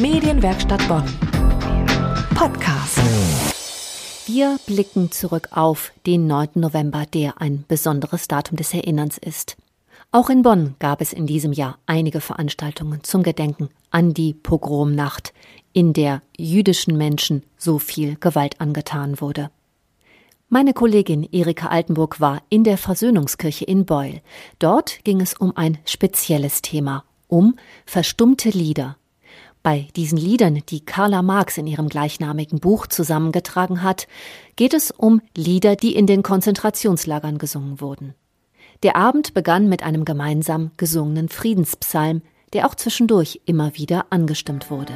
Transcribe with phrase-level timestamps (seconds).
[0.00, 1.02] Medienwerkstatt Bonn.
[2.36, 3.00] Podcast.
[4.26, 6.50] Wir blicken zurück auf den 9.
[6.54, 9.56] November, der ein besonderes Datum des Erinnerns ist.
[10.12, 15.32] Auch in Bonn gab es in diesem Jahr einige Veranstaltungen zum Gedenken an die Pogromnacht,
[15.72, 19.50] in der jüdischen Menschen so viel Gewalt angetan wurde.
[20.48, 24.20] Meine Kollegin Erika Altenburg war in der Versöhnungskirche in Beul.
[24.60, 28.96] Dort ging es um ein spezielles Thema, um verstummte Lieder.
[29.68, 34.08] Bei diesen Liedern, die Carla Marx in ihrem gleichnamigen Buch zusammengetragen hat,
[34.56, 38.14] geht es um Lieder, die in den Konzentrationslagern gesungen wurden.
[38.82, 42.22] Der Abend begann mit einem gemeinsam gesungenen Friedenspsalm,
[42.54, 44.94] der auch zwischendurch immer wieder angestimmt wurde.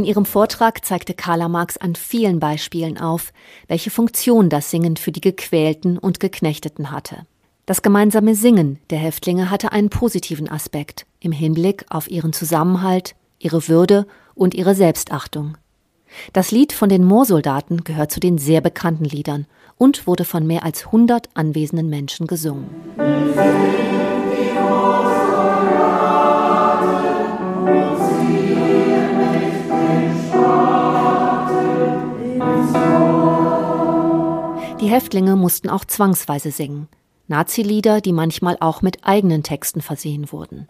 [0.00, 3.34] In ihrem Vortrag zeigte Carla Marx an vielen Beispielen auf,
[3.68, 7.26] welche Funktion das Singen für die Gequälten und Geknechteten hatte.
[7.66, 13.68] Das gemeinsame Singen der Häftlinge hatte einen positiven Aspekt im Hinblick auf ihren Zusammenhalt, ihre
[13.68, 15.58] Würde und ihre Selbstachtung.
[16.32, 19.44] Das Lied von den Moorsoldaten gehört zu den sehr bekannten Liedern
[19.76, 22.70] und wurde von mehr als 100 anwesenden Menschen gesungen.
[22.96, 24.50] Die
[35.10, 36.86] Häftlinge mussten auch zwangsweise singen.
[37.26, 40.68] Nazi-Lieder, die manchmal auch mit eigenen Texten versehen wurden.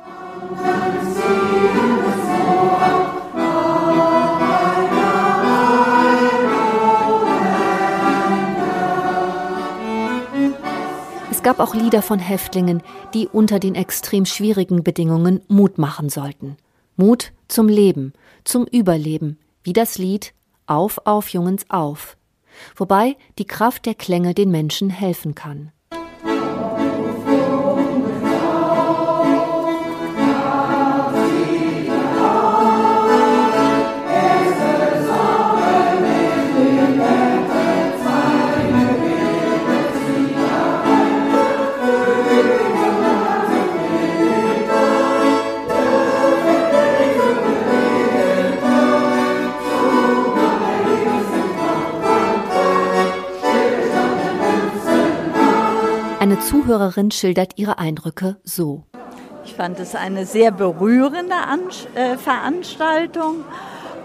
[11.31, 12.83] Es gab auch Lieder von Häftlingen,
[13.13, 16.57] die unter den extrem schwierigen Bedingungen Mut machen sollten.
[16.97, 20.33] Mut zum Leben, zum Überleben, wie das Lied
[20.67, 22.17] Auf, auf, Jungens, auf
[22.77, 25.73] wobei die Kraft der Klänge den Menschen helfen kann.
[56.31, 58.85] Eine Zuhörerin schildert ihre Eindrücke so.
[59.45, 61.35] Ich fand es eine sehr berührende
[61.97, 63.45] äh, Veranstaltung.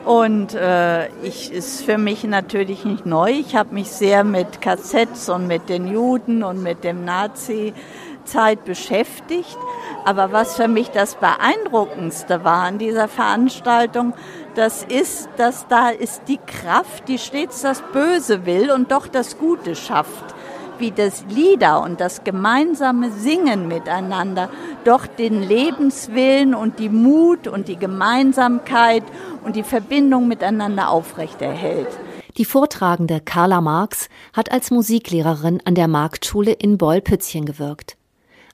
[0.05, 3.29] Und äh, ich ist für mich natürlich nicht neu.
[3.29, 9.55] Ich habe mich sehr mit KZs und mit den Juden und mit dem Nazi-Zeit beschäftigt.
[10.03, 14.15] Aber was für mich das Beeindruckendste war an dieser Veranstaltung,
[14.55, 19.37] das ist, dass da ist die Kraft, die stets das Böse will und doch das
[19.37, 20.33] Gute schafft
[20.79, 24.49] wie das Lieder und das gemeinsame Singen miteinander
[24.83, 29.03] doch den Lebenswillen und die Mut und die Gemeinsamkeit
[29.43, 31.87] und die Verbindung miteinander aufrechterhält.
[32.37, 37.95] Die vortragende Carla Marx hat als Musiklehrerin an der Marktschule in Beul-Pützchen gewirkt.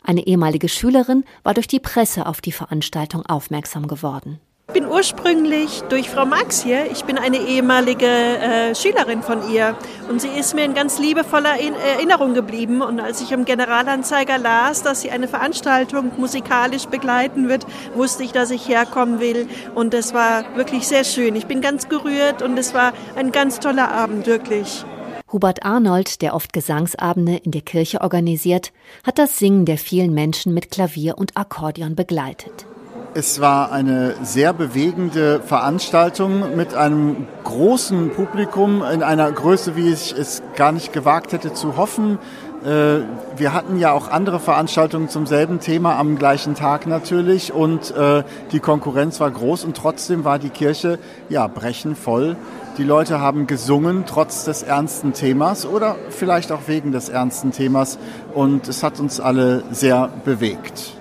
[0.03, 4.39] Eine ehemalige Schülerin war durch die Presse auf die Veranstaltung aufmerksam geworden.
[4.73, 6.89] Ich bin ursprünglich durch Frau Max hier.
[6.89, 9.75] Ich bin eine ehemalige äh, Schülerin von ihr
[10.07, 12.81] und sie ist mir in ganz liebevoller Erinnerung geblieben.
[12.81, 17.65] Und als ich im Generalanzeiger las, dass sie eine Veranstaltung musikalisch begleiten wird,
[17.95, 19.49] wusste ich, dass ich herkommen will.
[19.75, 21.35] Und es war wirklich sehr schön.
[21.35, 24.85] Ich bin ganz gerührt und es war ein ganz toller Abend, wirklich.
[25.33, 28.71] Hubert Arnold, der oft Gesangsabende in der Kirche organisiert,
[29.05, 32.67] hat das Singen der vielen Menschen mit Klavier und Akkordeon begleitet.
[33.13, 40.15] Es war eine sehr bewegende Veranstaltung mit einem großen Publikum in einer Größe, wie ich
[40.17, 42.19] es gar nicht gewagt hätte zu hoffen.
[42.63, 43.01] Äh,
[43.35, 48.23] wir hatten ja auch andere Veranstaltungen zum selben Thema am gleichen Tag natürlich und äh,
[48.53, 50.97] die Konkurrenz war groß und trotzdem war die Kirche
[51.27, 52.37] ja brechend voll.
[52.77, 57.99] Die Leute haben gesungen trotz des ernsten Themas oder vielleicht auch wegen des ernsten Themas
[58.33, 60.93] und es hat uns alle sehr bewegt.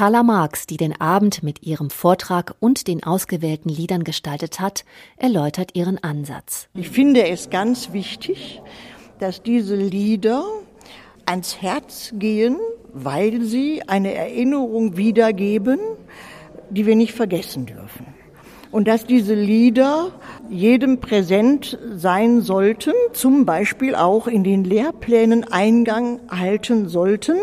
[0.00, 4.86] Carla Marx, die den Abend mit ihrem Vortrag und den ausgewählten Liedern gestaltet hat,
[5.18, 6.68] erläutert ihren Ansatz.
[6.72, 8.62] Ich finde es ganz wichtig,
[9.18, 10.42] dass diese Lieder
[11.26, 12.56] ans Herz gehen
[12.92, 15.78] weil sie eine Erinnerung wiedergeben,
[16.70, 18.06] die wir nicht vergessen dürfen.
[18.70, 20.12] Und dass diese Lieder
[20.48, 27.36] jedem präsent sein sollten, zum Beispiel auch in den Lehrplänen Eingang halten sollten,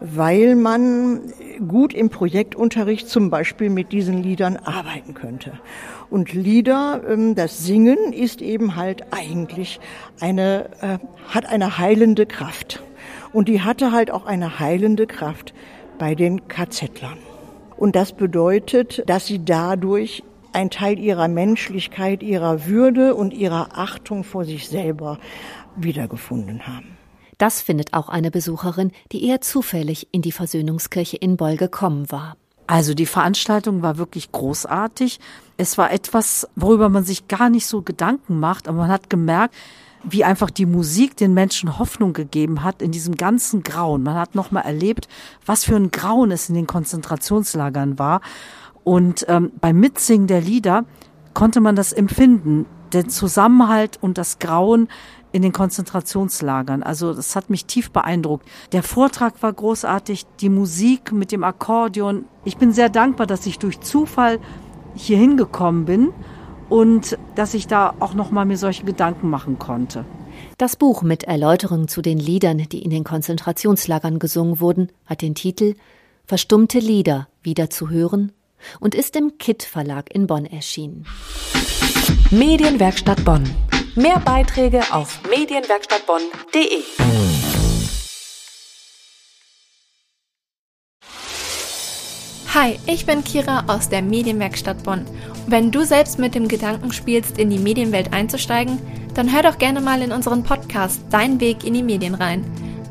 [0.00, 1.32] weil man
[1.68, 5.52] gut im Projektunterricht zum Beispiel mit diesen Liedern arbeiten könnte.
[6.08, 9.80] Und Lieder, ähm, das Singen ist eben halt eigentlich
[10.20, 10.98] eine, äh,
[11.28, 12.82] hat eine heilende Kraft.
[13.32, 15.54] Und die hatte halt auch eine heilende Kraft
[15.98, 17.18] bei den KZ-Lern.
[17.76, 20.22] Und das bedeutet, dass sie dadurch
[20.52, 25.18] ein Teil ihrer Menschlichkeit, ihrer Würde und ihrer Achtung vor sich selber
[25.76, 26.99] wiedergefunden haben.
[27.40, 32.36] Das findet auch eine Besucherin, die eher zufällig in die Versöhnungskirche in Boll gekommen war.
[32.66, 35.20] Also die Veranstaltung war wirklich großartig.
[35.56, 39.54] Es war etwas, worüber man sich gar nicht so Gedanken macht, aber man hat gemerkt,
[40.02, 44.02] wie einfach die Musik den Menschen Hoffnung gegeben hat in diesem ganzen Grauen.
[44.02, 45.08] Man hat nochmal erlebt,
[45.46, 48.20] was für ein Grauen es in den Konzentrationslagern war.
[48.84, 50.84] Und ähm, beim Mitsingen der Lieder
[51.32, 54.88] konnte man das empfinden, den Zusammenhalt und das Grauen
[55.32, 56.82] in den Konzentrationslagern.
[56.82, 58.46] Also das hat mich tief beeindruckt.
[58.72, 62.24] Der Vortrag war großartig, die Musik mit dem Akkordeon.
[62.44, 64.38] Ich bin sehr dankbar, dass ich durch Zufall
[64.94, 66.12] hier hingekommen bin
[66.68, 70.04] und dass ich da auch noch mal mir solche Gedanken machen konnte.
[70.58, 75.34] Das Buch mit Erläuterungen zu den Liedern, die in den Konzentrationslagern gesungen wurden, hat den
[75.34, 75.74] Titel
[76.24, 78.32] Verstummte Lieder wieder zu hören
[78.78, 81.06] und ist im KIT Verlag in Bonn erschienen.
[82.32, 83.42] Medienwerkstatt Bonn.
[83.96, 86.78] Mehr Beiträge auf medienwerkstattbonn.de.
[92.54, 95.06] Hi, ich bin Kira aus der Medienwerkstatt Bonn.
[95.48, 98.78] wenn du selbst mit dem Gedanken spielst, in die Medienwelt einzusteigen,
[99.14, 102.44] dann hör doch gerne mal in unseren Podcast Dein Weg in die Medien rein.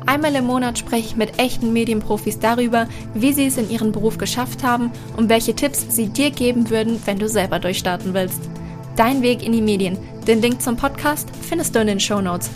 [0.04, 4.18] Einmal im Monat spreche ich mit echten Medienprofis darüber, wie sie es in ihrem Beruf
[4.18, 8.50] geschafft haben und welche Tipps sie dir geben würden, wenn du selber durchstarten willst.
[8.96, 9.98] Dein Weg in die Medien.
[10.26, 12.50] Den Link zum Podcast findest du in den Show Notes.